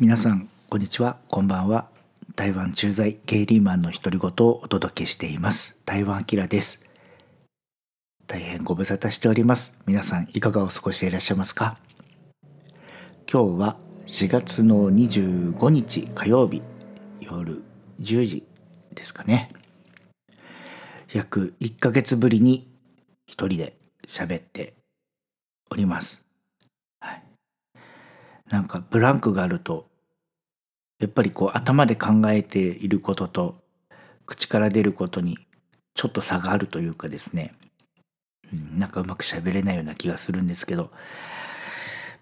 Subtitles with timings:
[0.00, 1.18] 皆さんこんにちは。
[1.28, 1.88] こんばんは。
[2.34, 5.76] 台湾駐在ゲイリーマンの独り言をお届けしています。
[5.86, 6.80] 台湾アキラです。
[8.26, 9.72] 大変ご無沙汰しております。
[9.86, 11.78] 皆さんいかがお過ごしでいらっしゃいますか？
[13.32, 13.76] 今日は
[14.06, 16.60] 4月の25日火曜日
[17.20, 17.62] 夜
[18.00, 18.44] 10時
[18.96, 19.48] ですかね。
[21.12, 22.68] 約1ヶ月ぶりに
[23.28, 23.76] 一人で
[24.08, 24.74] 喋って
[25.70, 26.20] おります。
[28.50, 29.86] なんかブランクがあると
[30.98, 33.56] やっぱりこう頭で考えていることと
[34.26, 35.38] 口から出ることに
[35.94, 37.54] ちょっと差があるというかですね、
[38.52, 40.90] うん、なんかうまく喋れないような気がするんですけど。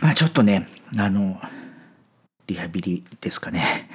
[0.03, 0.67] まあちょっとね
[0.99, 1.41] あの
[2.49, 3.89] リハビリですかね。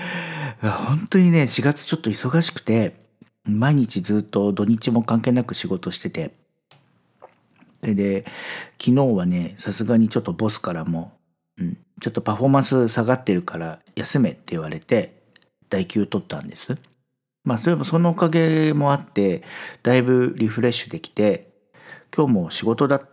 [0.60, 2.96] 本当にね4月ちょっと忙しくて
[3.44, 6.34] 毎日ずっと土日も関係なく仕事してて。
[7.80, 8.24] で
[8.72, 11.12] 昨日はねさすがにちょっとボスからも、
[12.08, 15.20] ちょっとパフォーマンス下がってるから休めって言われて
[15.68, 16.78] 代休取ったんです。
[17.44, 19.42] まあそれもそのおかげもあって
[19.82, 21.50] だいぶリフレッシュできて
[22.16, 23.08] 今日も仕事だっ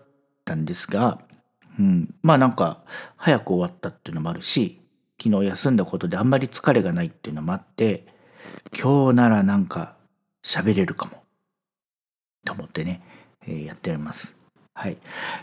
[0.45, 1.19] たんですが、
[1.77, 2.83] うん、まあなんか
[3.17, 4.79] 早く終わったっていうのもあるし
[5.21, 8.07] 昨日休んだことであんまり疲れがないっていうのもあって
[8.81, 9.97] 今日ならなんか
[10.41, 11.21] 喋れるかも
[12.45, 13.01] と思ってね、
[13.45, 14.37] えー、やっております。
[14.73, 14.97] はい。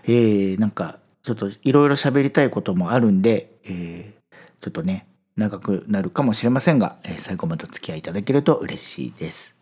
[0.04, 5.06] えー、なんかちょっといろいろ喋りたいこともあるんで、えー、ちょっとね
[5.36, 9.54] 長くなるかもしれませんが、えー、最後までお付き合いいただけると嬉しいです。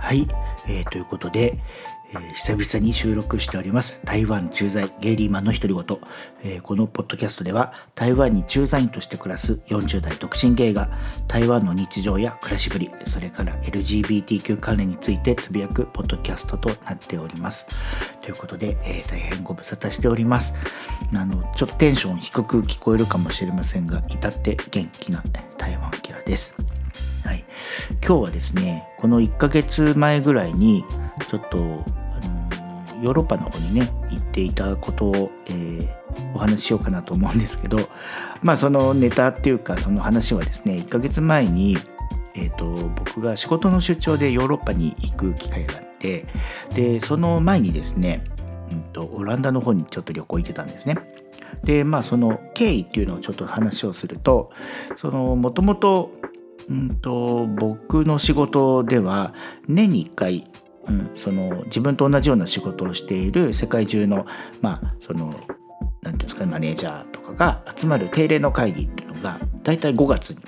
[0.00, 0.26] はい、
[0.66, 1.58] えー、ということで、
[2.10, 4.00] えー、久々に収録しております。
[4.04, 5.84] 台湾駐在ゲイリーマンの独り言、
[6.42, 10.90] えー、このポッドキャストでは台湾に駐在員として暮らす40代独身ゲイが
[11.26, 17.66] 台湾の日常や暮らしぶりそれから LGBTQ 関連についてつぶやくポッドキャストとなっております。
[18.22, 20.54] ということで、えー、大変ご無沙汰しております。
[21.14, 25.22] あのちょっとテンション低く聞こえるかもしれませんが至って元気な
[25.56, 26.54] 台湾キラです。
[27.24, 27.44] はい、
[28.04, 30.84] 今日はですねこの1ヶ月前ぐらいに
[31.28, 31.58] ちょっと、
[33.02, 35.88] ヨーロッパの方にね行っていたことを、えー、
[36.34, 37.78] お話ししようかなと思うんですけど
[38.42, 41.76] まあそのネタっていうかその話はですね1ヶ月前に、
[42.34, 46.26] えーと、僕が仕事の出張でヨーロッパに行く機会があって
[46.74, 48.24] でその前にですね、
[48.72, 50.96] うんと、オランダの方にちょっと旅行行ってたんですね。
[51.64, 54.52] でまあその経緯っていうのをちょっと話をすると
[55.02, 56.12] もともと
[56.68, 59.34] うんと僕の仕事では
[59.66, 60.44] 年に1回、
[60.88, 64.26] うん、その自分と同じような仕事をしている世界中の
[64.60, 65.38] まあその何て
[66.02, 70.38] 言うんですかマネージャーとかが集まる定例の会議っていうのが大体5月に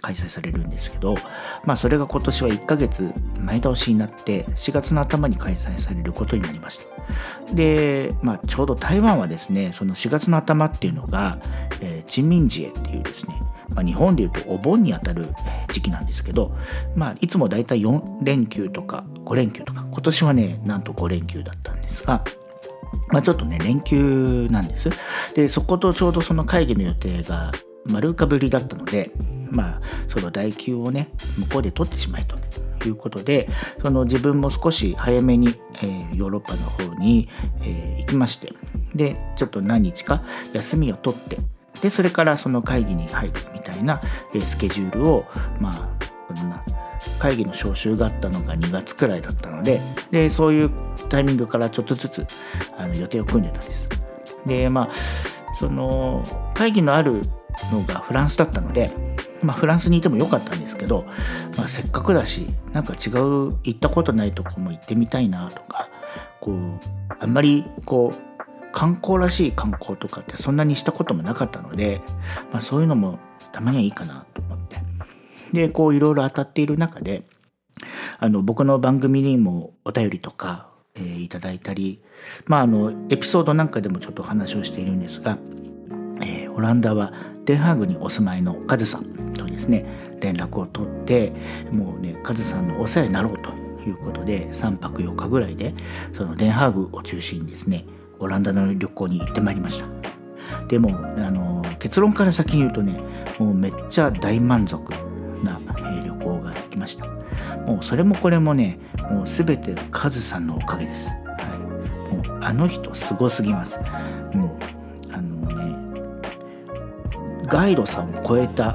[0.00, 1.16] 開催されるんですけど、
[1.64, 7.54] まあ、それが今年は1ヶ月前倒しになって4月の頭に開催されることになりました。
[7.54, 11.40] で、まあ、ちょうど台湾はですねその4月の頭っていうのが、
[11.80, 15.28] えー、珍民寺へっていうですねまあ、日本でいうとお盆にあたる
[15.72, 16.56] 時期なんですけど、
[16.96, 22.24] まあ、いつもだいたい4連休とか5連休とか今年はねなんと5連休だったんですが、
[23.08, 24.90] まあ、ちょっとね連休なんです
[25.34, 27.52] でそことちょうどその会議の予定が
[27.90, 29.10] 丸かぶりだったので
[29.50, 32.36] まあその代休をね向こうで取ってしまえと
[32.86, 33.48] いうことで
[33.82, 37.28] その自分も少し早めに、えー、ヨーロッパの方に、
[37.62, 38.52] えー、行きまして
[38.94, 40.22] でちょっと何日か
[40.52, 41.38] 休みを取って
[41.80, 44.02] でそれからその会議に入るみたいな、
[44.34, 45.26] えスケジュールを
[45.60, 46.64] まあそんな
[47.20, 50.70] 会議の招集があったのが2月くらいだったのででそういう
[51.08, 52.26] タイミングからちょっとずつ
[52.76, 53.88] あの予定を組んでたんです。
[54.46, 54.90] でまあ
[55.58, 56.22] その
[56.54, 57.22] 会議のある
[57.72, 58.90] のがフランスだったので、
[59.42, 61.04] まあ、フランスにいてもよかったんですけど、
[61.56, 65.88] まあ、せっかくだしなんか違う行ったことないとこも行ってみたいなとか
[66.40, 66.80] こう
[67.18, 72.00] あんまりこう観光らしい観光とかってそんなにしたこともなかったので、
[72.52, 73.18] まあ、そういうのも
[73.52, 74.78] たまにはいいかなと思って。
[75.52, 77.24] でこういろいろ当たっている中で
[78.18, 82.02] あの僕の番組にもお便りとか、えー、いただいたり、
[82.46, 85.38] まあ、あのエピソードなんかでもちょっと話をしているんですが、
[86.22, 87.12] えー、オランダは
[87.48, 89.86] デンハーグにお住まいのカズさんとですね
[90.20, 91.32] 連絡を取って
[91.72, 93.52] もうねカズさんのお世話になろうと
[93.88, 95.74] いうことで3泊4日ぐらいで
[96.12, 97.86] そのデンハーグを中心にですね
[98.18, 99.86] オランダの旅行に行ってまいりました。
[100.68, 103.00] でもあの結論から先に言うとね
[103.38, 104.92] もうめっちゃ大満足
[105.42, 107.06] な、え旅行ができました。
[107.64, 108.78] もうそれもこれもね
[109.10, 113.78] もう全てカズさんのおかげです、はい、もうあの人すごすぎます、
[117.48, 118.74] ガイドさんを超えた、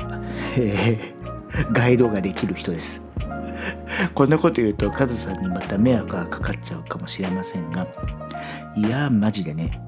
[0.57, 3.01] えー、ガイドができる人です。
[4.13, 7.87] こんなこと言うとカズさんにまた迷惑がかかっちゃうかもしれませんが。
[8.75, 9.79] いやマジでね。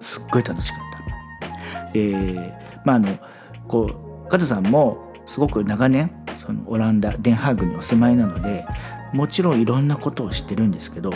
[0.00, 1.90] すっごい楽しかった。
[1.94, 2.52] えー、
[2.84, 3.18] まああの
[3.66, 3.90] こ
[4.26, 8.66] うカズさんもすごく長年そのオランダデンハーグにお住まいなので
[9.12, 11.12] もちろんいろんなことを知ってるんですけど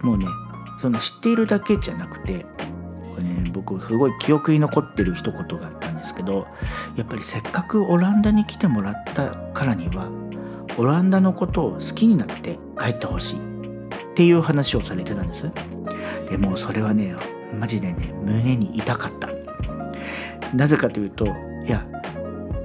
[0.00, 0.26] もうね
[0.78, 2.44] その知っているだけじゃなくて、
[3.24, 6.46] ね、僕すごい記憶に残ってる一言があったんですけど
[6.96, 10.10] やっぱりせっかくオランダに来てもらったからには
[10.76, 15.50] オランダのことを好きになって帰ってほしいっていう話をされてたんです。
[16.30, 17.16] でもそれはね
[17.58, 19.28] マジでね胸に痛かった。
[20.54, 21.30] なぜかというとい
[21.68, 21.86] や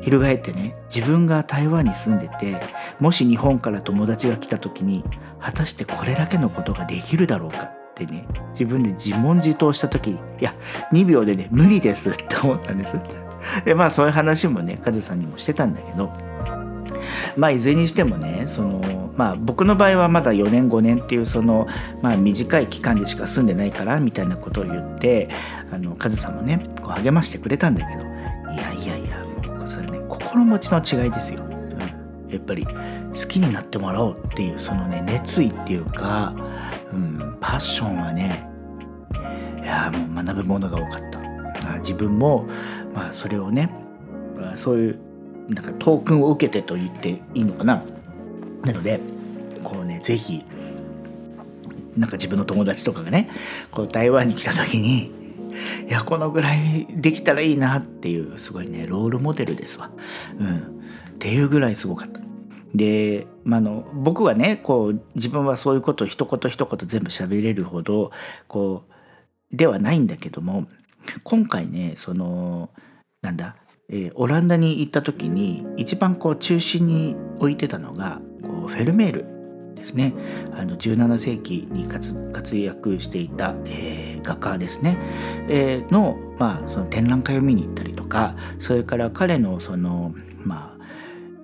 [0.01, 2.61] 翻ってね自分が台湾に住んでて
[2.99, 5.03] もし日本から友達が来た時に
[5.39, 7.71] 果たしてこれだけのことができるだろうか
[8.03, 10.53] ってね自分で自問自答した時いや
[10.93, 12.99] 2秒でね無理ですって思ったんです
[13.65, 16.11] でまあそういう話もねカズさんにもしてたんだけど
[17.35, 21.67] まあいずれにしてもねそのまあ僕の場合はまだ4年5年っていうその
[22.01, 25.29] まあ短い期間でしか住んでないからみたいなことを言って
[25.71, 28.03] あのカズさんもねこう励ましてくれたんだけど
[28.53, 29.17] いやいやいや
[29.53, 31.49] もうそれね心持ちの違いですよ。
[32.29, 36.33] やっぱり好きになってもらおうっていうそのね熱意っていうか、
[37.39, 38.47] パッションはね
[39.61, 41.19] いやもう学ぶものが多かった。
[41.79, 42.47] 自分も
[42.93, 43.69] まあそれをね
[44.55, 44.99] そういう
[45.49, 47.83] なんかトークンを受けてと言っていいのかな
[48.63, 48.99] なので
[49.63, 50.45] こうね是非
[51.97, 53.29] なんか自分の友達とかがね
[53.71, 55.11] こう台湾に来た時に
[55.87, 59.89] いやこのぐらいできたらいいなっていうすごいねロールモデルですわ。
[60.39, 60.59] うん、っ
[61.19, 62.21] ていうぐらいすごかった。
[62.73, 68.11] で、まあの僕はねこう自分はそういうことを一言一言全部喋れるほど
[68.47, 70.67] こうではないんだけども
[71.23, 72.69] 今回ねその
[73.21, 73.55] なんだ
[73.91, 79.25] えー、オランダに行った時に一番こう中心に置いてたのがこうフェルメール
[79.75, 80.13] ですね。
[80.51, 84.97] あの17世紀に活躍していた、えー、画家ですね、
[85.47, 90.13] えー、の,、まあその展覧会を見に行ったりとかそれから彼のその
[90.43, 90.68] まあ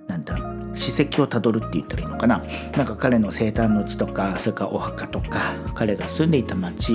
[0.06, 0.36] なんだ
[0.74, 2.44] 史跡をたどるって言ったらいいのかな？
[2.76, 6.94] なんか彼の生誕の地とかそれからお墓とか彼が住んでいた町、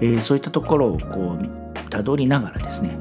[0.00, 2.98] えー、そういったところをこうたどりながらですね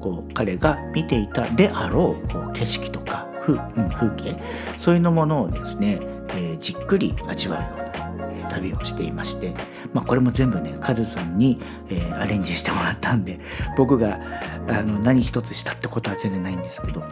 [0.00, 3.58] こう彼が見ていたであろうこう景色とか風,、
[3.94, 4.40] 風景
[4.76, 5.98] そういうのものをですね、
[6.28, 9.54] えー、じっくり味わうような、旅をしていまして、
[9.94, 13.38] まあ、これも全部ねカズさんに、えー、アレンジしてもらったんで
[13.76, 14.20] 僕が
[14.68, 17.02] あの何一つしたってことは全然ないんですけど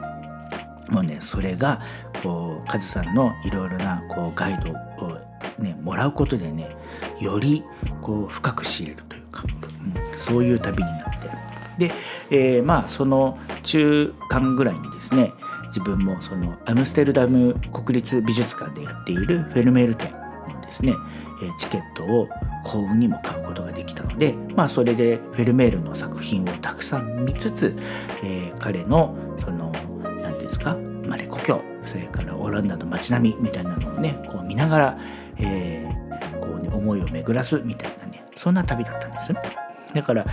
[0.88, 1.80] もうねそれが
[2.22, 4.70] こうカズさんのいろいろなこうガイド
[5.04, 5.18] を
[5.58, 6.76] ねもらうことでね
[7.20, 7.64] より
[8.02, 11.20] こう深く知れるというか、うん、そういう旅になって。
[11.78, 11.92] で、
[12.30, 15.32] えー、まあその中間ぐらいにですね
[15.68, 20.94] 自分もそのアムステルダム国立美術館でやっているフェルメール展のですね
[21.58, 22.28] チケットを
[22.64, 27.74] 幸運にも買うことができたので、まあ、それでフェルメールの作品をたくさん見つつ、
[28.22, 29.69] えー、彼のその
[31.90, 34.98] それからオランダの街並みみたいなのをねこう見ながら、
[35.38, 39.32] えー、こうね、思いを巡らすみたいなねそんな旅だったんです。
[39.92, 40.24] だから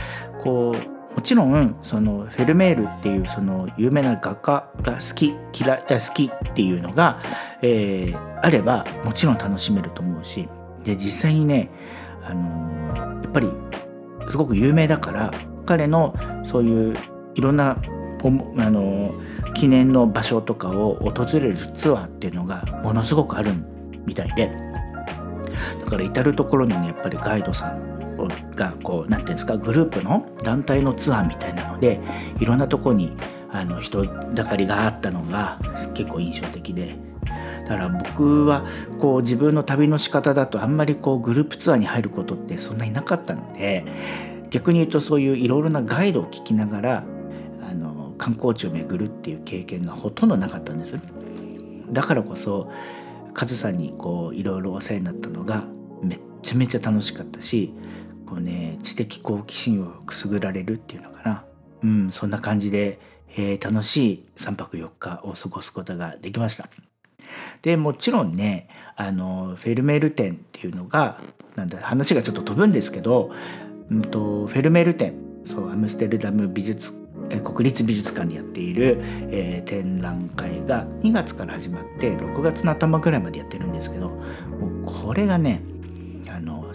[0.43, 7.19] こうもちろんそのフェルメールっていうその有名な画家が好き嫌い好きっていうのが、
[7.63, 10.47] えー、あればもちろん楽しめると思うし
[10.83, 11.71] で実際にね、
[12.23, 13.49] あのー、やっぱり
[14.29, 15.31] すごく有名だから
[15.65, 16.97] 彼のそういう
[17.33, 17.81] いろんな
[18.23, 19.13] あの
[19.53, 23.53] 記念の場所とかを訪れるツアーっていうのがものすごくある
[24.05, 24.67] みたいで。
[25.79, 28.17] だから至る所にねやっぱりガイドさん
[28.55, 31.99] がこう何て言うんですかグループの団体のツアーみたいなので
[32.39, 33.15] いろんなとこに
[33.51, 35.59] あの人だかりがあったのが
[35.93, 36.95] 結構印象的で。
[37.67, 38.65] だから僕は
[39.01, 43.83] こう自分の旅の仕方だとあんまりこうグループツアーに入ることってそんなになかったので
[44.49, 47.03] 逆に言うとそういういろいろなガイドを聞きながら
[48.17, 50.97] 観光地を巡るっていう経験がほとんどなかったんです。
[51.91, 52.71] だからこそ
[53.33, 55.63] カズさんにこういろいろお世話になったのが
[56.01, 57.73] めっちゃめちゃ楽しかったし
[58.25, 61.43] こうね知的好奇心をくすぐられるっていうのかな
[61.83, 62.99] うんそんな感じで、
[63.37, 66.67] えー、楽しい3泊4日を過ごすことができました
[67.61, 71.19] でもちろんねあのフェルメール展っていうのが
[71.55, 73.31] なんだ話がちょっと飛ぶんですけど、
[73.91, 75.13] うんと、フェルメール展
[75.45, 76.93] そうアムステルダム美術
[77.43, 78.99] 国立美術館でやっている、
[79.31, 84.21] えー、展覧会が2月から始まって6月の頭ぐらいまでやってるんですけども
[84.83, 85.61] うこれがね
[86.31, 86.73] あの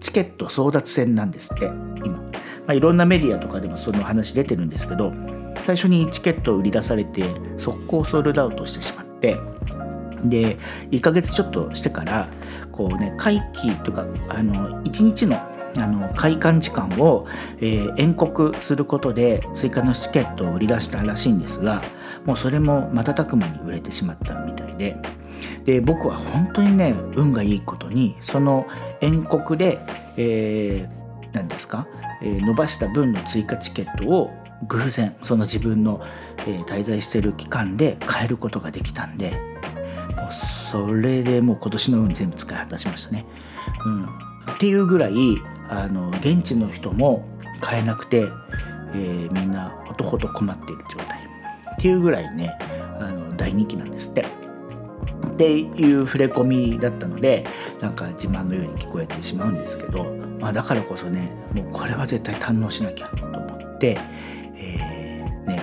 [0.00, 2.22] チケット争奪戦なんですって今、ま
[2.68, 5.12] あ、いろんなメディアとかでもその話出てるんですけど
[5.64, 9.36] 最初にチケットを売り出されて速攻ソールドアウトしてしまって
[10.24, 10.58] で
[10.90, 12.28] 1ヶ月ちょっとしてから
[12.72, 17.26] こうね会期とかあの1日のあの開館時間を、
[17.58, 21.82] えー、延刻することで追加のチケットを売り出したらしいんですが
[22.24, 24.96] もうそれも瞬く間に売れてしまったみたいで。
[25.64, 28.66] で僕は本当にね運がいいことにその
[29.00, 29.78] 遠刻で、
[30.16, 31.86] えー、何ですか、
[32.22, 34.32] えー、伸ばした分の追加チケットを
[34.66, 36.00] 偶然その自分の、
[36.38, 39.32] えー、滞在してる期間で買えることができたんで。
[40.16, 43.24] もうそれでもう今年の運全部使い果たしましたね。
[43.84, 47.26] うん、っていうぐらいあの現地の人も
[47.60, 48.28] 買えなくて、
[48.94, 51.18] えー、みんなほとほと困っている状態
[51.74, 52.56] っていうぐらいね
[52.98, 54.26] あの大人気なんですって。
[55.26, 57.46] っていう触れ込みだったので
[57.80, 60.04] なんか自慢のように聞こえてしまうんですけど、
[60.40, 63.98] まあ、だからこそねもうこれは絶対堪能しなきゃと思って、
[64.56, 65.62] えー、ね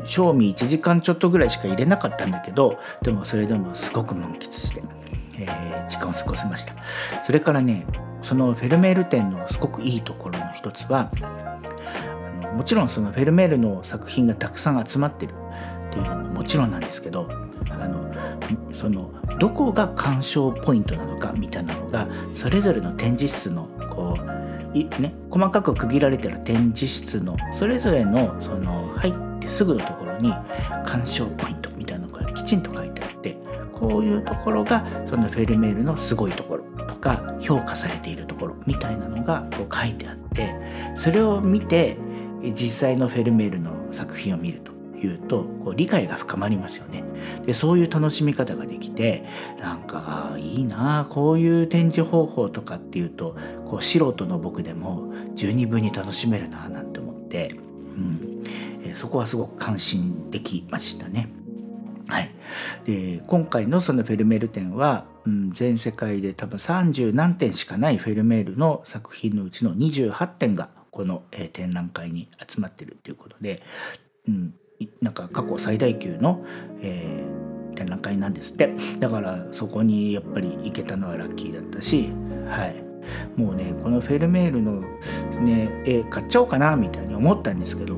[0.00, 4.82] うん、賞味1時間ちょっとぐらいしか入れなかったんだけどでもそれでもすごく満喫して、
[5.40, 6.74] えー、時間を過ごせました
[7.24, 7.84] それからね
[8.22, 15.34] そのフェルメール展のすごくいいところの一つはあのもちろんそのフェルメールの作品がたくさん集まってる
[15.88, 17.28] っていうのももちろんなんですけど
[17.70, 18.12] あの
[18.72, 24.16] そのどこが鑑賞ポイントなのかみたいなのがそれぞれの展示室のこ
[24.74, 30.32] うい、ね、細かく区切られてる展示室のそれぞれのその入ってすぐのところに
[30.84, 33.36] 鑑賞ポイントみたいなのがきちんと書いてあって
[33.72, 36.64] こういうところがそのフェルメールのすごいところ。
[37.00, 40.54] か評価されているところみたいなのがこう書いてあって
[40.96, 41.96] それを見て
[42.54, 47.04] 実際のフェルメールの作品を見るというとこう理解が深まりますよね
[47.46, 49.24] でそういう楽しみ方ができて
[49.60, 53.36] なんかいいなこういう展示方法とかっていうと
[53.66, 57.54] こう素人の僕でも十二分に楽しめるななんて思って、
[57.96, 58.28] うん
[58.94, 61.28] そこはすごく感心できましたね。
[62.88, 73.62] で今回のそのフェルメール展はうん、全世界で多分30何点しかないフェルメールの作品のうちの28点がこの、え、展覧会に集まってるっていうことで、
[74.26, 74.54] うん、
[75.02, 76.44] なんか過去最大級の、
[76.80, 78.74] えー、展覧会なんですって。
[78.98, 82.10] だからそこにやっぱり行けたのはラッキーだったし
[82.48, 82.82] はい。
[83.36, 84.80] もうねこのフェルメールの、
[85.40, 87.96] ね、絵買っちゃおうかなみたいに思ったんですけど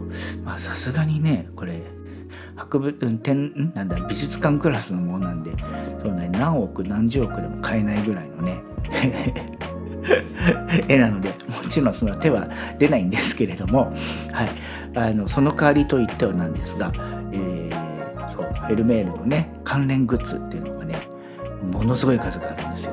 [0.56, 1.82] さすがにねこれ
[2.60, 5.52] 博物展なんだ美術館クラスのものなんで
[6.02, 8.62] そう、ね、何億何十億でも買えないぐらいのね
[10.88, 12.48] 絵なのでもちろんその手は
[12.78, 13.92] 出ないんですけれども、
[14.32, 14.50] はい、
[14.94, 16.92] あのその代わりといってはなんですが、
[17.32, 21.08] えー、そうフェルメールのね関連グッズっていうのがね
[21.72, 22.92] ものすごい数があるんですよ。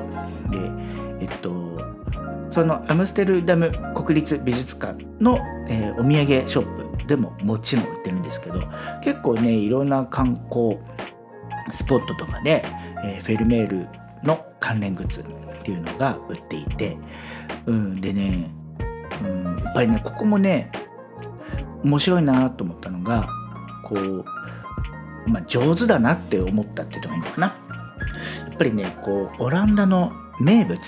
[0.50, 0.58] で
[1.20, 1.78] えっと
[2.50, 6.77] そのアムステルダム国立美術館の、えー、お土産ショップ
[7.08, 8.60] でももちろん売ってるんですけど
[9.02, 10.78] 結構ねいろんな観光
[11.72, 12.64] スポットとかで、
[13.04, 13.88] えー、フェルメール
[14.22, 15.24] の関連グッズっ
[15.62, 16.96] ていうのが売っていて、
[17.66, 18.50] うん、でね、
[19.22, 20.70] うん、やっぱりねここもね
[21.82, 23.26] 面白いなと思ったのが
[23.84, 24.24] こう、
[25.26, 27.46] まあ、上手だなって思ったって言った方がいいのかな。
[28.48, 30.78] やっぱりねこうオランダの名物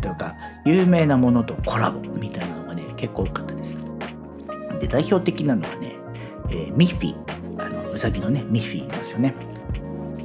[0.00, 3.87] というか有名なものとコラボみたいなのがね結構多かったです。
[4.78, 5.96] で代表的なのはね、
[6.50, 7.38] えー、ミッフィー。
[7.58, 9.34] あのうさぎのねミッフィーいますよね。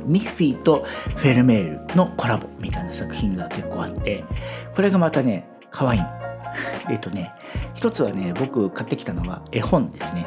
[0.05, 4.23] ミッフィーとフェルメールのコラボみたいな作品が結構あって
[4.75, 6.01] これがまたね可愛い。
[6.89, 7.33] えっとね
[7.73, 10.25] 一つはね僕買ってきたのは絵本ですね、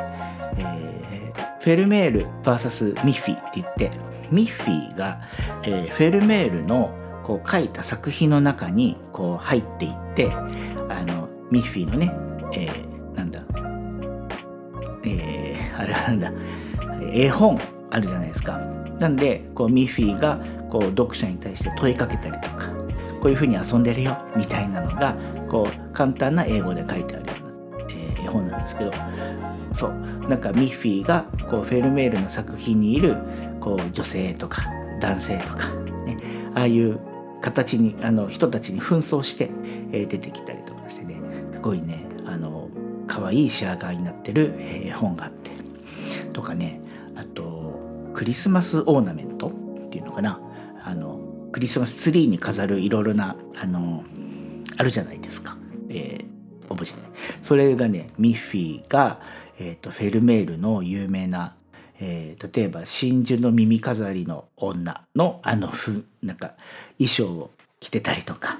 [0.56, 3.90] えー、フェルメール VS ミッフィーって言って
[4.30, 5.20] ミッフィーが、
[5.62, 6.90] えー、フェルメールの
[7.22, 12.12] こう書いた作品の中にこう入っていってあのミッフィーのね、
[12.52, 12.85] えー、
[15.06, 16.32] えー、あれなんだ。
[17.12, 17.60] 絵本
[17.90, 18.58] あるじゃないですか。
[18.98, 22.68] なんでこうミッフィーがこう読者に対して問いかけたりとか
[23.20, 25.14] こういうふうに遊んでるよみたいなのが
[25.48, 28.92] こう簡単な英語で書いてあるような、えー、絵本なんですけど。
[29.72, 29.90] そう。
[30.28, 33.16] なんかミッフィーがこうフェルメールの作品にいる
[33.60, 34.64] こう女性とか
[35.00, 35.68] 男性とか、
[36.06, 36.16] ね、
[36.54, 36.98] ああいう
[37.42, 39.50] 形にあの人たちに紛争して、
[39.92, 41.16] えー、出てきたりとかしてね。
[41.52, 42.06] すごいね。
[42.24, 42.55] あの
[43.16, 45.50] 可愛い仕上がりになってる、絵本があって。
[46.34, 46.82] とかね
[47.14, 47.80] あと
[48.12, 50.38] クリスマスオーナメントっていうのかな。
[50.84, 51.18] あの
[51.50, 54.04] クリスマスツリーに飾るいろいろなあの
[54.76, 55.56] あるじゃないですか、
[55.88, 56.96] えー、オブジェ
[57.42, 59.20] それがねミッフィーが、
[59.58, 61.54] えーと、フェルメールの有名な
[61.98, 66.52] えー、例えば真珠の耳飾りの女のあのふなんか
[66.98, 68.58] 衣装を着てたりとか。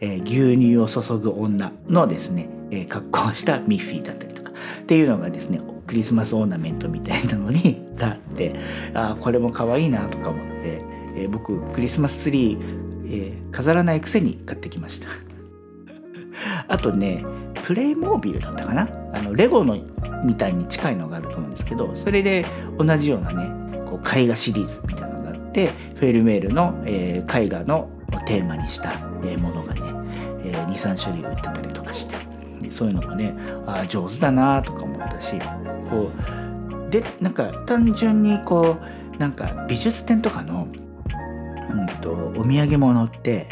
[0.00, 8.54] えー、牛乳を注ぐ女のですね、えー、格好をしたミッフィーだったりとかっていうのがですねクリスマスオーナメントみたいなのにがあって
[8.94, 10.80] あこれも可愛いなとか思って、
[11.16, 12.58] えー、僕クリスマスツリー、
[13.06, 15.08] えー、飾らないくせに買ってきました。
[16.68, 17.24] あとね
[17.62, 18.88] プレイモービルだったかな？
[19.12, 19.78] あのレゴの
[20.24, 22.46] みたいに近いのがあると思うんですけどそれで
[22.78, 23.48] 同じようなね
[23.88, 27.90] こう絵画シリーズみたいなのがあってフェルメールの、えー、絵画の
[28.26, 29.80] テーマにしたものがね、
[30.44, 32.16] え、23種類売ってたりとかして
[32.70, 33.34] そういうのもね
[33.66, 35.38] あ上手だなとか思ったし
[35.90, 36.10] こ
[36.88, 38.76] うでなんか単純にこ
[39.14, 40.66] うなんか美術展とかの、
[41.70, 43.48] うんと、お土産物って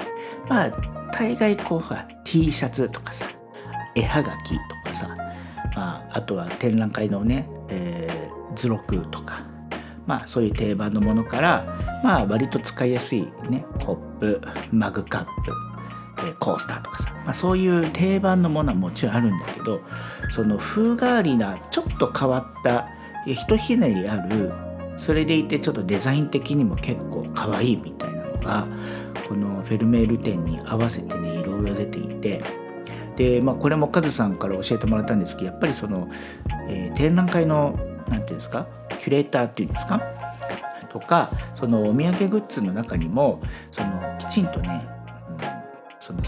[0.48, 0.70] まあ
[1.12, 3.26] 大概こうほら T シャツとかさ
[3.94, 5.08] 絵はがきとかさ、
[5.74, 9.44] まあ、あとは展覧会のね、えー、図録とか
[10.06, 14.40] まあそういう定番のものからまあ割と使いやすいねコップ
[14.70, 15.72] マグカップ
[16.38, 19.80] コースターとかさ、まあ、そういう定番のものはもちろんあるんだけど
[20.30, 22.88] その風変わりなちょっと変わった
[23.24, 24.52] ひとひねりある
[24.96, 28.66] それでいてちょっとデザイン的にも結構可愛いみたいなのが
[29.28, 32.44] このフェルメール展に合わせてねいろいろ出ていて
[33.16, 36.08] で、まあ、これもカズさんから教えてもらったんですけどやっぱりその、
[36.68, 37.78] えー、展覧会の
[38.12, 38.66] 何て言うんですか？
[39.00, 40.00] キュレーターっていうんですか？
[40.90, 43.40] とかそのお土産グッズの中にも
[43.72, 44.86] そのきちんとね、
[45.28, 45.38] うん、
[45.98, 46.20] その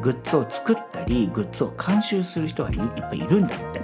[0.00, 3.80] グッズを作ったりグッズを監修する人がいっぱいいるんだって。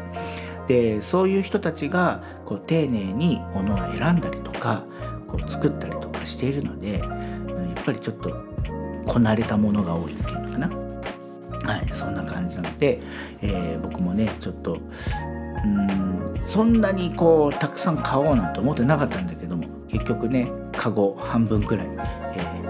[0.66, 4.82] でそういう人たちがこう丁寧に物を選んだりとか
[5.28, 7.06] こう作ったりとかしているのでや
[7.82, 8.34] っぱりちょっと
[9.06, 10.70] こなれたものが多いっていうのかな。
[11.74, 13.00] はい、そんな感じなので、
[13.42, 14.78] えー、僕もねちょっと
[15.64, 16.03] うん
[16.46, 22.62] そんなにこうたくさん買おうなんて思ってなかったんだけども結局ねカゴ半分くらい、え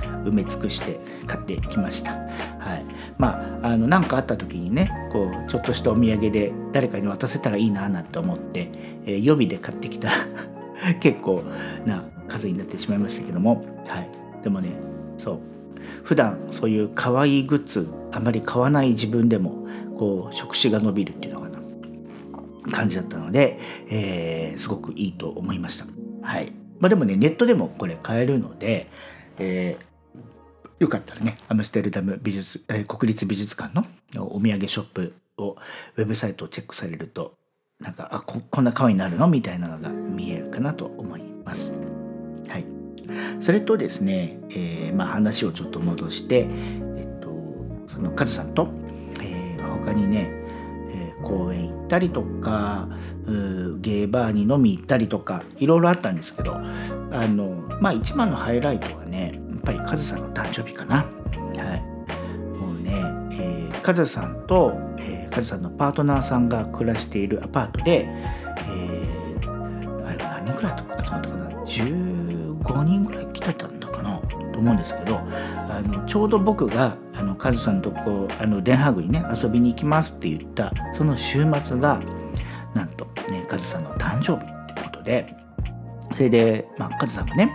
[0.00, 2.12] ー、埋め尽くして買ってきました。
[2.58, 2.84] はい、
[3.18, 8.70] まああの何かあった時にねこうちょっとしたお土産で誰かに渡せたらいいななんて思って、
[9.06, 10.10] えー、予備で買ってきた
[11.00, 11.42] 結構
[11.86, 14.08] な数になってしまいましたけども、はい、
[14.42, 14.70] でもね
[15.18, 15.38] そう。
[16.04, 19.66] 普段そういう可愛いグッズあまり買わない自分でも
[19.98, 21.51] こう触手が伸びるっていうのかな
[22.70, 25.86] 感じだったので、えー、すごくいいと思いました。
[26.22, 28.88] はいまあ、でもねネットでもこれ買えるので、
[29.38, 33.84] えー、よかったらねアムステルダム美術、えー、国立美術館の
[34.34, 35.56] お土産ショップを
[35.96, 37.34] ウェブサイトをチェックされると
[37.80, 41.72] なんかあここんな可愛いになるのみたいなのが見えるかなと思います。
[42.48, 42.66] はい、
[43.40, 46.46] それとですね、えー、まあ、話をちょっと戻して、
[46.96, 47.32] えっと、
[47.88, 48.68] そのカズさんと、
[49.20, 50.30] えー、他にね
[51.22, 52.88] 公園行ったりとか
[53.80, 56.62] ゲーバーに飲み行ったりとかいろいろあったんですけどあ
[57.26, 60.96] のまあ一番のハイライトはねやっぱりカズさんの誕生日かな。
[60.96, 61.80] はい、
[62.58, 62.90] もうね、
[63.32, 74.20] えー、カズさんと、えー、カズさんのパートナーさんが暮らしているアパートで、えー、あれ何人ぐらい集まったかな？15人ぐらい来てたんだかな？
[74.52, 82.02] と思うんですけどあのちょうど僕があのカズさんとこうあのデンハーグにね遊びに行きますって言ったその週末が
[82.74, 85.36] なんとねカズさんの誕生日ってことで
[86.14, 87.52] それで、まあ、カズさんがね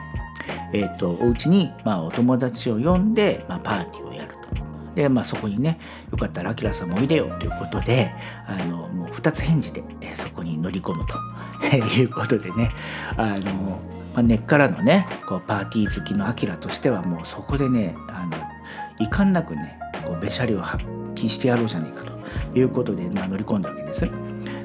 [0.73, 4.95] えーと、お家にま、あ、お友達を呼んで、まあ、パーティーをやると。
[4.95, 5.79] で、まあ、そこにね
[6.11, 8.13] よかったらアキラさんもおいでよということで
[8.45, 12.71] あのもう2つ返事で、え、そこに乗り込むと いうことでね
[13.15, 13.81] あの、
[14.13, 18.56] まあ、根っからのねこうパーティー好きのアキラとしてはもうそこでねあの
[18.99, 20.83] 遺憾なくねこうべしゃりを発
[21.15, 22.13] 揮してやろうじゃないかと
[22.57, 24.01] いうことで、まあ、乗り込んだわけです。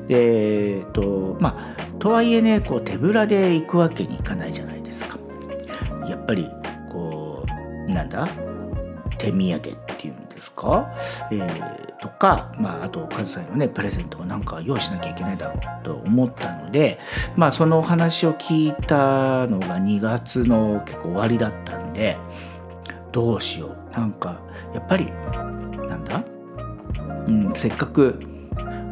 [0.09, 5.19] でえっとまあとはいえねこう手ぶらで行くわけにいかないじゃないですか。
[6.09, 6.51] やっぱり
[6.91, 7.45] こ
[7.89, 8.29] うなんだ？
[9.19, 10.93] 手土産っていうんですか、
[11.31, 16.99] えー、とか、まあ、あとカズさんのねプレゼントをなんか用意しなきゃいけないだろうと思ったので、
[17.37, 22.17] まあ、そのお話を聞いたのが2月の結構終わりだったんで
[23.13, 23.97] どうしよう。
[23.97, 24.41] なんか
[24.75, 25.13] やっぱり
[25.89, 26.25] なんだ、
[27.27, 28.19] うん、せっかく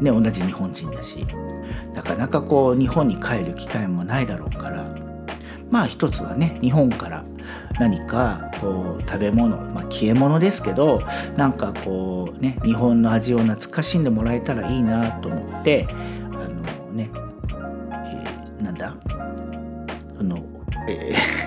[0.00, 1.26] ね同じ日本人だし
[1.94, 4.94] なかなかこう日本に帰る機会もないだろうから
[5.70, 7.24] まあ一つはね日本から
[7.78, 11.02] 何かこう食べ物まあ消え物ですけど
[11.36, 17.10] なんかこうね日本の味を懐かしんでもらえたらいいなと思ってあのね、
[18.04, 18.94] えー、なんだ？
[20.16, 20.44] その
[20.88, 21.39] えー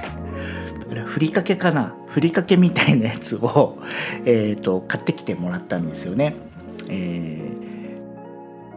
[1.13, 1.95] ふりかけかな？
[2.07, 3.77] ふりかけみたいなやつを、
[4.25, 6.33] えーと、買ってきてもらったんですよね。
[6.89, 7.51] え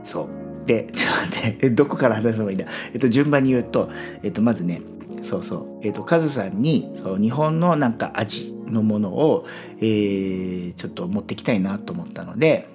[0.03, 0.67] ー、そう。
[0.67, 3.89] で ちょっと待ってどこから話せばいいんだ、えーと、順番に言うと,、
[4.23, 4.83] えーと、まずね
[5.23, 9.47] そうそう、えー、とカズさんにそう日本のなんか味のものを、
[9.79, 12.69] えー、ちょっと持ってきたいなと思ったので、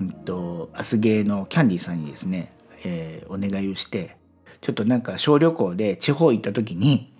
[0.00, 2.52] うんと、アスゲーのキャンディーさんにですね、
[2.84, 4.16] えー、お願いをして
[4.60, 7.10] ちょっとなんか小旅行で地方行った時に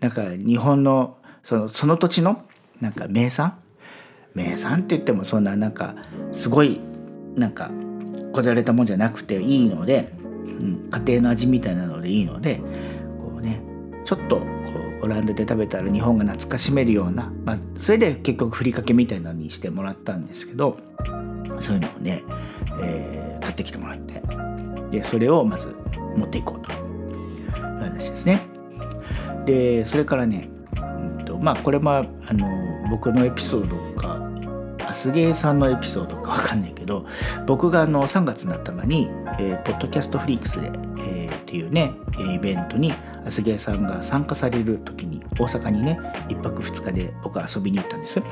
[0.00, 2.42] なんか日本のそのその土地の
[2.80, 3.58] なんか名産？
[4.34, 5.94] 名産って言ってもそんななんか
[6.32, 6.80] すごい
[7.36, 7.70] なんか
[8.32, 13.60] こじゃれたもんじゃなくていいので、うん、家庭の味みたいなのでいいのでこうね
[14.04, 14.44] ちょっとこ
[15.02, 20.78] うオランダで食べたら日本が懐かしめるような、まあ、それで結局ふりかけみたいなのにしてもらったんですけど
[21.60, 22.24] そういうのをね、
[22.82, 24.20] えー、買ってきてもらって
[24.90, 25.76] でそれをまず
[26.16, 28.42] 持っていこうという話ですね。
[29.44, 30.48] でそれからね、
[31.44, 32.02] まあこれもあ
[32.32, 34.18] の僕のエピソードか
[34.88, 37.04] アスゲーさんのエピソードか 分かんないけど
[37.46, 41.92] 僕があの3月の頭に、えー、ポッドキャストフリークスで、えー、っていうね
[42.34, 42.94] イベントに
[43.26, 48.22] アスゲーさんが参加される時に大阪にね1泊2日で僕は遊びに行ったんです。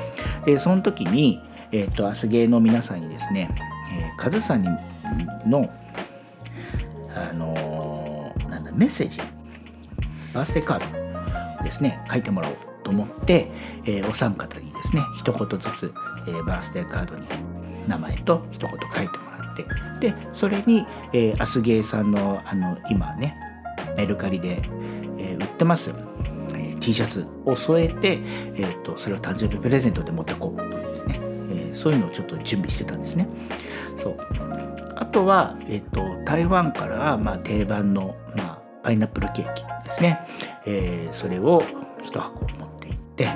[0.43, 1.39] でその時に、
[1.71, 3.47] えーと、アスゲーの皆さんにですね、
[3.95, 4.63] えー、カズさん
[5.45, 5.69] の
[7.15, 9.21] あのー、なんだメッセージ
[10.33, 13.51] バースデーカードですね書いてもらおうと思って、
[13.85, 15.93] えー、お三方にですね一言ずつ、
[16.27, 17.27] えー、バースデーカードに
[17.87, 19.65] 名前と一言書いてもらって
[19.99, 23.37] でそれに、えー、アスゲーさんのあの今ね
[23.97, 24.61] メルカリで、
[25.17, 25.91] えー、売ってます、
[26.53, 28.19] えー、T シャツを添えて、
[28.55, 31.19] えーと、それを誕生日プレゼントで持ってこうと思ってね、
[31.51, 33.27] えー、そういうのをちょっと準備してたんですね。
[33.95, 34.17] そう。
[34.95, 40.19] あとは、えーと、台湾から、まあ、定番の、まあ、パイナップルケーキですね、
[40.65, 41.63] えー、それを
[42.03, 42.47] 1箱
[43.13, 43.27] って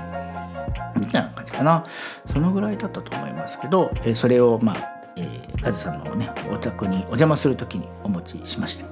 [0.99, 1.85] みたいな感じかな。
[2.25, 8.85] そのぐらいだったと思いますけど、えー、それをまあ、えー、カズさんのねお宅にお邪魔する時にお持ちしました。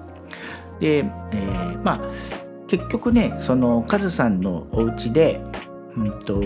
[0.79, 2.01] で、えー、まあ
[2.67, 5.41] 結局ねそのカズさんのお家で
[5.97, 6.41] うんと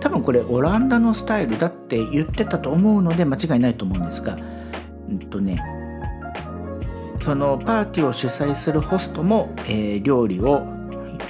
[0.00, 4.38] 多分これオランダのスタイルだって言ってたと思うので間違いないと思うんですが
[5.08, 5.62] うんとね
[7.22, 10.62] そのパーティーを主催するホストも、えー、料理を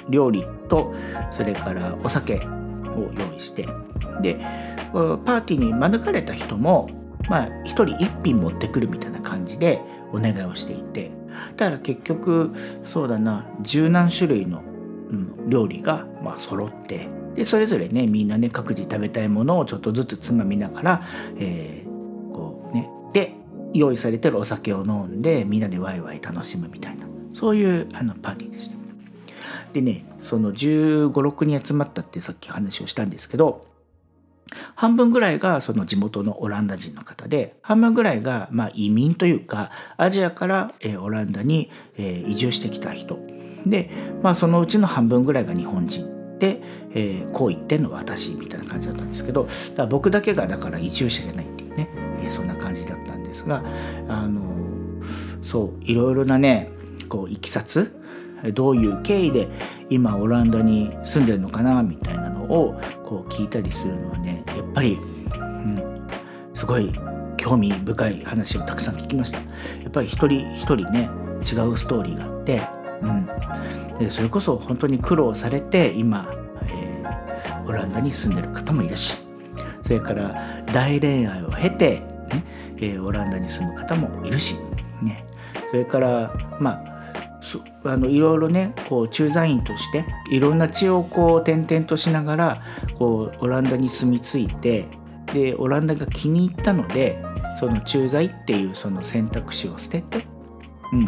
[0.09, 0.95] 料理と
[1.31, 3.67] それからお酒を用意して
[4.23, 4.37] で
[4.93, 6.91] パーティーに免れた人も
[7.29, 9.81] まあ1人1品持ってくるみたいな感じで
[10.13, 11.11] お願いをしていて
[11.57, 12.53] だから結局
[12.85, 14.63] そうだな十何種類の、
[15.11, 21.03] うん、料理がまあ揃ってでそれぞれねみんなね各自食べたいものをちょっとずつつまみながら、
[21.39, 23.35] えー、こうねで
[23.73, 28.84] 用意されてるお酒を飲んでみんなでワイワイ楽しむみたいなそういうあのパーティーでした。
[29.73, 33.67] でねその1 5 6人集まったってさっき話をしたんですけど
[34.75, 43.19] 半分ぐらいがその地元のオランダ人の方で半分ぐらいがまあ移民というかアジアからオランダに移住してきた人。
[43.67, 43.91] で、
[44.23, 46.39] まあ、そのうちの半分ぐらいが日本人。
[46.39, 51.89] で、えー、こう言ってんの私みたいな感じだったんですけどだ僕だけがだから移住者じゃないっていうね、
[52.21, 53.63] えー、そんな感じだったんですが
[54.09, 54.43] あの
[55.43, 56.71] そういろいろなね
[57.09, 57.95] こういきさつ
[58.53, 59.49] どういう経緯で
[59.91, 64.99] 今オランダに住んでるのかなみたいなのをこう聞いたりするのはねやっぱり、う
[65.69, 66.09] ん、
[66.55, 66.93] すごい
[67.37, 69.39] 興味深い話をたくさん聞きました。
[69.39, 69.45] や
[69.89, 72.63] っぱり一人一人ね違うストーリーがあって、
[73.03, 73.27] うん、
[73.99, 76.27] でそれこそ本当に苦労されて今、
[76.67, 79.19] えー、オランダに住んでる方もいるし
[79.83, 82.45] それから大恋愛を経て、ね
[82.79, 84.57] えー、オランダに住む方もいるし、
[85.03, 85.27] ね、
[85.71, 86.94] それからまあ
[87.85, 92.63] あのいろいろねこう駐在員としていろんな地をこう転々としながら
[92.99, 94.89] こうオランダに住み着いて
[95.33, 97.23] でオランダが気に入ったので
[97.59, 100.27] その駐在っていうその選択肢を捨てて、
[100.93, 101.07] うん。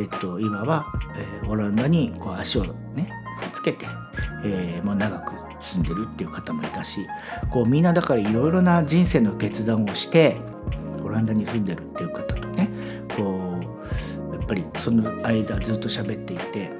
[0.00, 3.10] えっと、今は、えー、オランダにこう足をね
[3.52, 3.86] つけて、
[4.44, 7.06] えー、もう長く住んでるっていう方もいたし
[7.50, 10.38] こうみんなだからいろいろな人生の決断をして
[11.04, 12.41] オランダに住んでるっていう方
[14.52, 16.70] ぱりその間ずっと喋っていて、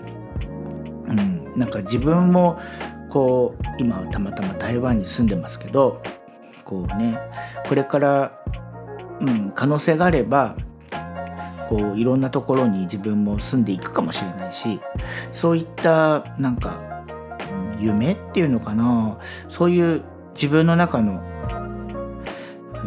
[1.09, 2.61] うん、なんか自分も
[3.09, 6.03] こう今はたまたま台湾に住んでますけど
[6.65, 7.19] こうね
[7.67, 8.45] これから、
[9.21, 10.57] うん、可能性があれば
[11.69, 14.81] こういろんなところに自分も住んでいくかもしれないし
[15.33, 16.79] そういったなんか、
[17.79, 20.03] 夢っていうのかなそういう
[20.35, 21.23] 自分の中の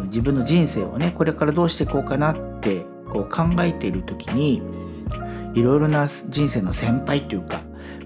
[0.04, 4.60] 自分の人生をねこれからどうしていこうかなってこう考えている時に
[5.54, 7.62] いろいろな人生の先輩というか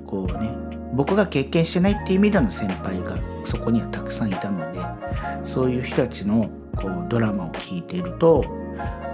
[0.07, 0.55] こうね
[0.93, 4.81] 僕が経験してないっていう意味での先輩がそこにはたくさんいたので
[5.45, 8.45] そういう人たちのこうドラマを聞いていると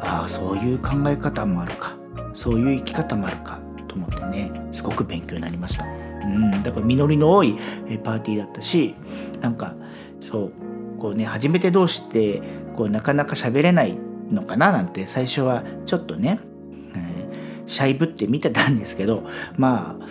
[0.02, 1.96] ああそういう考え方もあるか
[2.34, 5.86] そういう生き方もあるかと思ってねすごく勉強になりました。
[5.86, 7.54] うん、だから実りの多い
[8.02, 8.94] パーティーだったし
[9.40, 9.74] なんか
[10.20, 10.52] そう
[10.98, 12.42] こうね初めて同士って
[12.76, 13.96] こうなかなか喋れない
[14.30, 16.40] のかななんて最初はちょっとね、
[16.94, 17.28] え
[17.66, 20.06] シャイぶって見てたんですけど まあ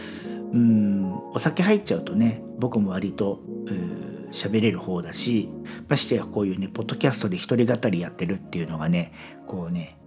[0.53, 3.41] うんお酒入っちゃうとね僕も割と
[4.31, 5.49] 喋れる方だし
[5.87, 9.11] ましてやこういうねポッドキャストで一人語りやってるっていうのがね
[9.47, 9.97] こうね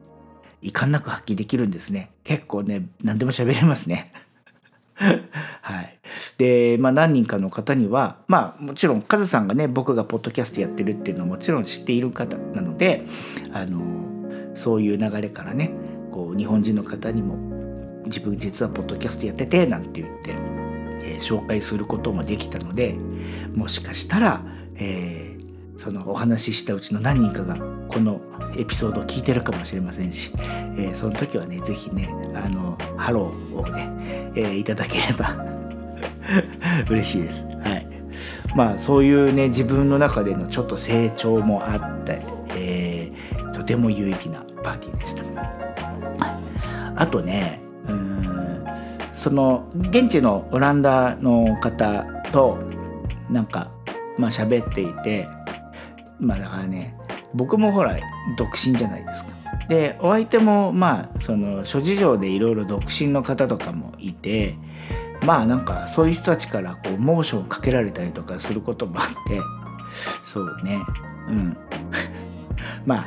[0.60, 2.10] 遺憾なく発揮できるんですね。
[2.24, 4.12] 結構ね何でも喋れますね。
[5.62, 5.98] はい、
[6.38, 13.04] で、まあ、何人かの方にはまあもちろんカズさんがね僕がポッドキャストやってるっていうのはもちろん知っている方なので
[13.52, 13.80] あの
[14.54, 15.70] そういう流れからね
[16.10, 17.36] こう日本人の方にも
[18.06, 20.32] 自分実はポッドキャストやっててなんて言って、
[21.04, 22.96] えー、紹介することもできたので
[23.54, 24.42] もしかしたら、
[24.74, 25.27] えー、
[25.78, 27.56] そのお話ししたうちの何人かが
[27.88, 28.20] この
[28.56, 30.32] エピソードを聞いてるかもしれませんし、
[30.76, 33.88] えー、その時はね是非ねあのハローをね、
[34.34, 35.46] えー、いただければ
[36.90, 37.44] 嬉しいです。
[37.62, 37.86] はい、
[38.56, 42.22] まあそういうね自分の中でのちょっと成長もあって、
[42.56, 45.22] えー、とても有意義なパーティーでした。
[46.96, 48.64] あとねうん
[49.12, 52.58] その現地のオランダの方と
[53.30, 53.68] なんか
[54.18, 55.28] まあ喋っていて
[56.18, 56.94] まあだからね
[57.34, 57.98] 僕もほら
[58.36, 59.30] 独身じゃないですか。
[59.68, 64.56] でお相手もまあその諸事情でいろいろ独身の方とかもいて
[65.24, 69.40] まあなんかそういう人たちからこうモーションかけられたりとかすることもあって
[70.22, 70.80] そうね。
[71.28, 71.56] うん。
[72.86, 73.06] まあ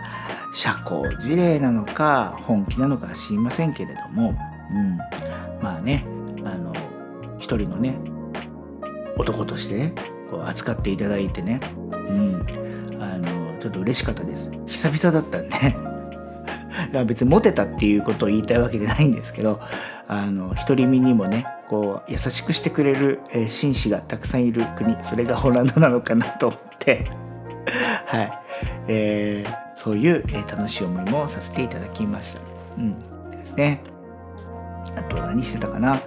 [0.54, 4.36] 社交辞令なのか本気なのかは知りませんけれども、
[4.72, 4.98] うん、
[5.62, 6.06] まあね
[6.44, 6.74] あの
[7.38, 7.98] 一人のね
[9.18, 9.96] 男としてね
[10.30, 12.46] こう扱っていただいてね、うん、
[13.62, 14.50] ちょっと嬉しかったです。
[14.66, 15.56] 久々だったんで。
[17.06, 19.60] 別にモテたっていうことを言いたいわけじゃないんですけど
[20.08, 27.06] あの独り身にもねこう優しくしてくれる、えー、紳士がたくさんいる国それがオランダなのかなと思って。
[28.08, 28.32] はい、
[28.88, 32.42] えー、そういう、えー、楽しい思いもさせていただきました。
[32.78, 32.96] うん。
[33.30, 33.82] ですね。
[34.98, 36.02] あと何してたかな。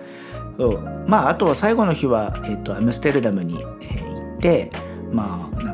[0.59, 1.05] そう。
[1.07, 4.71] まああとは最後の日は、えーと、アムステルダムに、えー、行って
[5.13, 5.74] まあなん、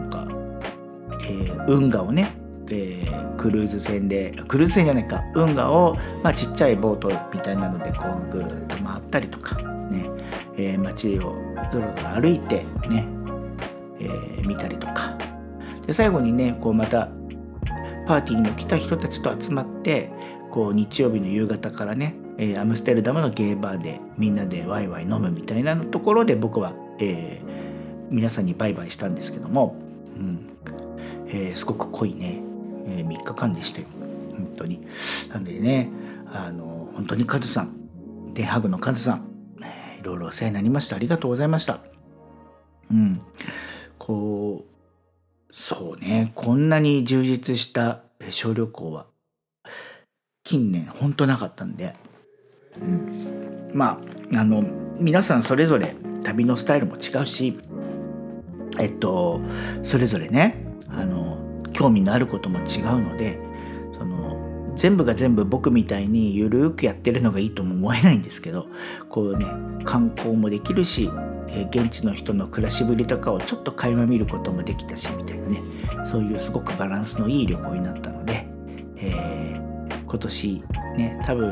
[1.71, 2.37] 運河をね
[2.73, 5.23] えー、クルーズ船でクルーズ船じゃないか。
[5.35, 10.09] 運河を、まあ、ちっちゃいボートみたいなのでこうぐーっと回ったりとかね、
[10.57, 11.35] えー、街を
[11.73, 13.09] ぞろぞろ歩いてね、
[13.99, 15.19] えー、見たりとか。
[15.85, 17.09] で最後にねこうまた
[18.07, 20.11] パーティーに来た人たちと集まって
[20.51, 29.90] こう日曜日の夕方からね、えー、アムステルダムのゲーバーでみんなでワイワイ飲むみたいなところで僕は、えー、皆さんにバイバイしたんですけども、
[31.33, 32.43] えー、すごく濃いね
[32.87, 33.87] えー、3日間でしたよ。
[34.37, 34.81] 本当に。
[35.31, 35.89] なんでね
[36.33, 39.29] あの本当にカズさんデンハグのカズさん、
[39.63, 40.97] えー、いろいろお世話になりました。
[40.97, 41.81] ありがとうございました。
[42.91, 43.21] うん。
[43.99, 46.33] こうそうね。
[46.35, 49.07] こんなに充実した小旅行は
[50.45, 51.95] 近年ほんとなかったんで、
[52.81, 54.01] うん、ま
[54.35, 54.63] ああの
[54.99, 57.59] 皆さんそれぞれ旅のスタイルも違うし
[58.79, 59.41] えっと
[59.83, 61.20] それぞれねあの
[61.81, 63.39] 興味のあることも違うので
[63.97, 68.67] その全部が全部僕みたいにゆるーくやってるのがいいとも思えないんですけど
[69.09, 69.47] こうね
[69.87, 71.11] 観光もできるし、
[71.49, 75.63] え、現地の人の暮らしぶりとかをちょっと垣間見ることもできたしみたいなね
[76.05, 78.47] そういうすごくバランスのいい旅行になったので、
[78.97, 80.63] えー、今年
[80.99, 81.51] ね多分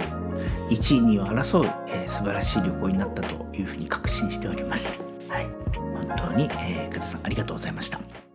[0.68, 4.94] 1位2位を争う、えー、素晴らしい旅行になったというふうに確信しております。
[5.28, 8.27] はい、本当に、えー、カズさんありがとうございました。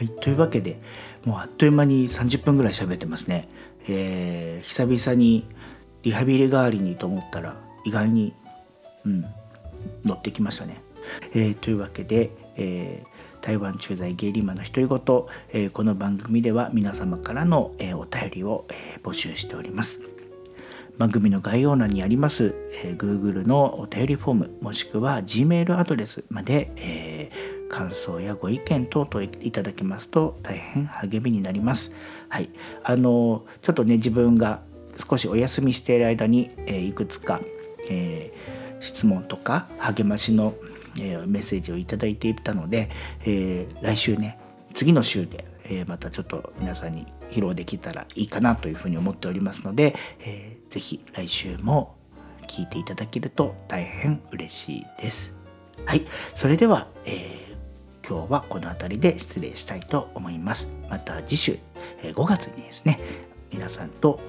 [0.00, 0.80] はい、というわけで
[1.26, 3.50] もうあっという間に30分ぐらい喋ってますね。
[3.86, 5.46] えー、久々に
[6.02, 8.32] リハビリ代わりにと思ったら意外に、
[9.04, 9.26] うん、
[10.02, 10.80] 乗ってきましたね。
[11.34, 14.98] えー、というわけで、えー、台湾駐在ゲイリーマンの独り言、
[15.52, 20.00] えー、この番組では皆様からの、え、お便りを、え、募集しております。
[20.96, 31.92] 番組の概要欄にあります、え、Google のお便りフォームもしくは Gmail アドレスまで、えー感想やご意見等々いただけますと大変励みになります。
[32.28, 32.50] はい、
[32.82, 34.60] あのちょっとね自分が
[35.08, 37.40] 少しお休みしている間に、えー、いくつか、
[37.88, 40.54] えー、質問とか励ましの、
[40.98, 42.90] えー、メッセージをいただいていたので、
[43.24, 44.38] え来週ね
[44.74, 51.96] 次の週で、えまたちょっと皆さんに披露できたらいいかなというふうに思っておりますので、えー、ぜひ来週も
[52.48, 55.36] 聞いていただけると大変嬉しいです。
[55.86, 56.02] はい、
[56.34, 57.49] それでは、えー
[58.06, 60.68] 今日はこの辺りで失礼したいと思います。
[60.88, 61.58] また次週
[62.02, 63.00] 5月にですね
[63.52, 64.20] 皆さんと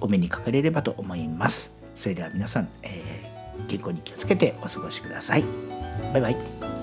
[0.00, 1.72] お目にかかれればと思います。
[1.96, 5.44] それでは皆さん、えー、健康に気をつけてお過ごしください。
[6.12, 6.73] バイバイ。